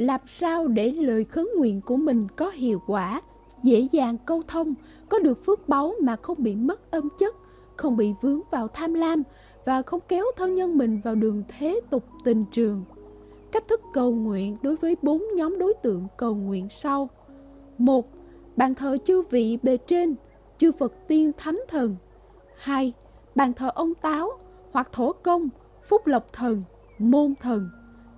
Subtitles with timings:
[0.00, 3.22] làm sao để lời khấn nguyện của mình có hiệu quả,
[3.62, 4.74] dễ dàng câu thông,
[5.08, 7.36] có được phước báu mà không bị mất âm chất,
[7.76, 9.22] không bị vướng vào tham lam
[9.64, 12.84] và không kéo thân nhân mình vào đường thế tục tình trường?
[13.52, 17.08] Cách thức cầu nguyện đối với bốn nhóm đối tượng cầu nguyện sau.
[17.78, 18.08] Một,
[18.56, 20.14] bàn thờ chư vị bề trên,
[20.58, 21.96] chư phật tiên thánh thần.
[22.56, 22.92] Hai,
[23.34, 24.30] bàn thờ ông táo
[24.72, 25.48] hoặc thổ công,
[25.88, 26.62] phúc lộc thần,
[26.98, 27.68] môn thần.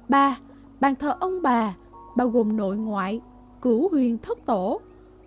[0.09, 0.39] Ba
[0.83, 1.75] bàn thờ ông bà
[2.17, 3.21] bao gồm nội ngoại
[3.61, 4.81] cửu huyền thất tổ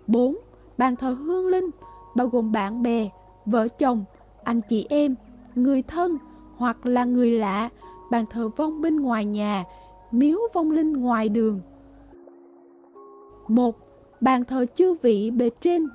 [0.06, 0.36] 4.
[0.78, 1.70] Bàn thờ hương linh
[2.16, 3.08] bao gồm bạn bè,
[3.46, 4.04] vợ chồng,
[4.44, 5.14] anh chị em,
[5.54, 6.18] người thân
[6.56, 7.68] hoặc là người lạ,
[8.10, 9.64] bàn thờ vong bên ngoài nhà,
[10.10, 11.60] miếu vong linh ngoài đường.
[13.48, 13.76] 1.
[14.20, 15.88] Bàn thờ chư vị bề trên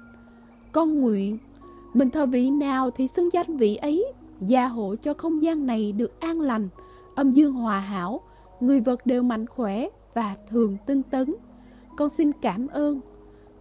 [0.72, 1.38] Con nguyện
[1.94, 5.92] Mình thờ vị nào thì xưng danh vị ấy Gia hộ cho không gian này
[5.92, 6.70] được an lành
[7.16, 8.22] Âm dương hòa hảo
[8.62, 11.36] Người vật đều mạnh khỏe và thường tinh tấn.
[11.98, 13.00] Con xin cảm ơn.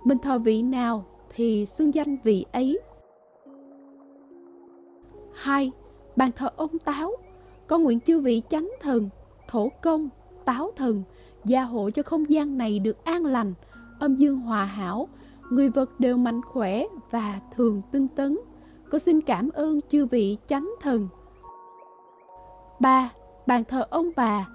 [0.04, 2.80] Mình thờ vị nào thì xưng danh vị ấy.
[5.34, 5.72] hai
[6.16, 7.12] Bàn thờ ông Táo.
[7.66, 9.08] Con nguyện chư vị chánh thần,
[9.48, 10.08] thổ công,
[10.44, 11.02] táo thần
[11.44, 13.54] Gia hộ cho không gian này được an lành,
[13.98, 15.08] âm dương hòa hảo.
[15.50, 18.38] Người vật đều mạnh khỏe và thường tinh tấn.
[18.90, 21.08] Con xin cảm ơn chư vị chánh thần.
[22.80, 23.10] Ba
[23.46, 24.48] Bàn thờ ông bà.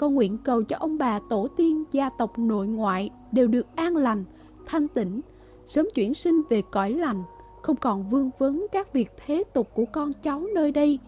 [0.00, 3.96] Con nguyện cầu cho ông bà tổ tiên gia tộc nội ngoại đều được an
[3.96, 4.24] lành
[4.66, 5.20] thanh tịnh,
[5.68, 7.22] sớm chuyển sinh về cõi lành,
[7.62, 10.98] không còn vương vấn các việc thế tục của con cháu nơi đây.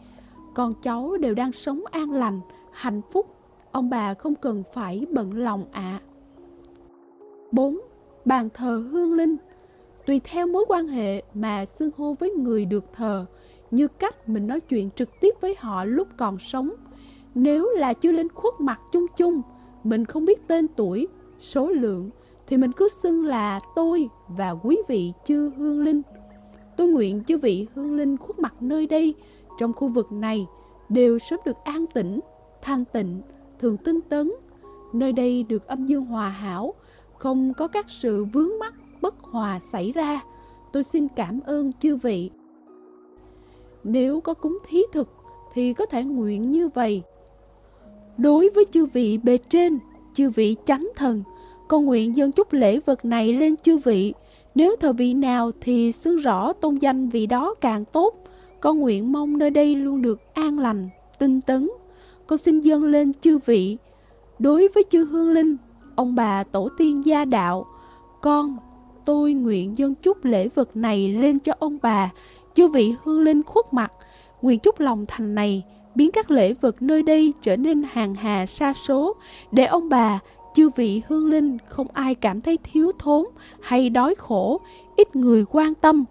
[0.54, 2.40] Con cháu đều đang sống an lành,
[2.72, 3.26] hạnh phúc,
[3.70, 6.00] ông bà không cần phải bận lòng ạ.
[6.00, 6.02] À.
[7.52, 7.80] 4.
[8.24, 9.36] Bàn thờ hương linh
[10.06, 13.26] Tùy theo mối quan hệ mà xưng hô với người được thờ,
[13.70, 16.70] như cách mình nói chuyện trực tiếp với họ lúc còn sống.
[17.34, 19.42] Nếu là chưa lên khuất mặt chung chung,
[19.84, 21.08] mình không biết tên tuổi,
[21.40, 22.10] số lượng,
[22.46, 26.02] thì mình cứ xưng là tôi và quý vị chư hương linh.
[26.76, 29.14] Tôi nguyện chư vị hương linh khuất mặt nơi đây,
[29.58, 30.46] trong khu vực này,
[30.88, 32.20] đều sớm được an tĩnh,
[32.62, 33.22] thanh tịnh,
[33.58, 34.32] thường tinh tấn.
[34.92, 36.74] Nơi đây được âm dương hòa hảo,
[37.18, 40.20] không có các sự vướng mắc bất hòa xảy ra.
[40.72, 42.30] Tôi xin cảm ơn chư vị.
[43.84, 45.08] Nếu có cúng thí thực
[45.52, 47.02] thì có thể nguyện như vậy.
[48.22, 49.78] Đối với chư vị bề trên,
[50.14, 51.22] chư vị chánh thần,
[51.68, 54.14] con nguyện dâng chút lễ vật này lên chư vị.
[54.54, 58.14] Nếu thờ vị nào thì xưng rõ tôn danh vị đó càng tốt.
[58.60, 60.88] Con nguyện mong nơi đây luôn được an lành,
[61.18, 61.70] tinh tấn.
[62.26, 63.76] Con xin dâng lên chư vị.
[64.38, 65.56] Đối với chư hương linh,
[65.94, 67.66] ông bà tổ tiên gia đạo,
[68.20, 68.56] con,
[69.04, 72.10] tôi nguyện dâng chút lễ vật này lên cho ông bà,
[72.54, 73.92] chư vị hương linh khuất mặt.
[74.42, 75.64] Nguyện chúc lòng thành này
[75.94, 79.16] biến các lễ vật nơi đây trở nên hàng hà xa số
[79.52, 80.20] để ông bà
[80.54, 83.26] chư vị hương linh không ai cảm thấy thiếu thốn
[83.60, 84.60] hay đói khổ,
[84.96, 86.04] ít người quan tâm.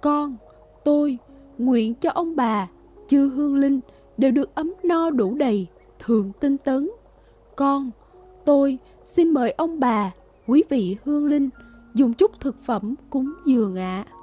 [0.00, 0.36] Con,
[0.84, 1.18] tôi,
[1.58, 2.68] nguyện cho ông bà,
[3.08, 3.80] chư hương linh
[4.18, 5.66] đều được ấm no đủ đầy,
[5.98, 6.90] thường tinh tấn.
[7.56, 7.90] Con,
[8.44, 10.12] tôi xin mời ông bà,
[10.46, 11.48] quý vị hương linh
[11.94, 14.04] dùng chút thực phẩm cúng dường ạ.
[14.08, 14.19] À.